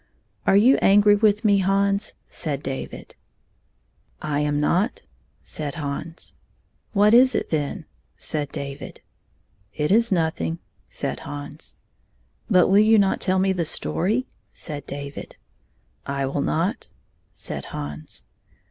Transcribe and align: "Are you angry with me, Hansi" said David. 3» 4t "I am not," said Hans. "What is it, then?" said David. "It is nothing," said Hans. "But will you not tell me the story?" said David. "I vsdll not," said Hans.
"Are 0.47 0.57
you 0.57 0.77
angry 0.81 1.15
with 1.15 1.45
me, 1.45 1.59
Hansi" 1.59 2.13
said 2.27 2.63
David. 2.63 3.13
3» 4.23 4.29
4t 4.29 4.29
"I 4.31 4.39
am 4.39 4.59
not," 4.59 5.03
said 5.43 5.75
Hans. 5.75 6.33
"What 6.93 7.13
is 7.13 7.35
it, 7.35 7.51
then?" 7.51 7.85
said 8.17 8.51
David. 8.51 9.01
"It 9.75 9.91
is 9.91 10.11
nothing," 10.11 10.57
said 10.89 11.19
Hans. 11.19 11.75
"But 12.49 12.67
will 12.67 12.79
you 12.79 12.97
not 12.97 13.21
tell 13.21 13.37
me 13.37 13.53
the 13.53 13.63
story?" 13.63 14.25
said 14.51 14.87
David. 14.87 15.35
"I 16.07 16.23
vsdll 16.23 16.45
not," 16.45 16.87
said 17.35 17.65
Hans. 17.65 18.23